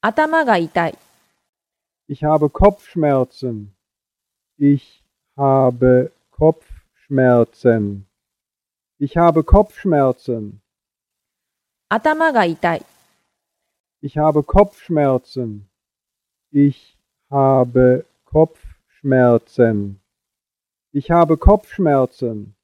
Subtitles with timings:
[0.00, 0.98] 頭が痛い。
[2.06, 3.74] Ich habe Kopfschmerzen.
[4.56, 5.02] Ich
[5.36, 8.06] habe Kopfschmerzen.
[9.00, 10.60] Ich habe Kopfschmerzen.
[11.88, 12.82] 頭が痛い。
[14.00, 15.68] Ich habe Kopfschmerzen.
[16.52, 16.96] Ich
[17.28, 20.00] habe Kopfschmerzen.
[20.92, 22.54] Ich habe Kopfschmerzen.